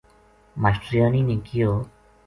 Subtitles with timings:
[0.61, 1.73] ماشٹریانی نے کہیو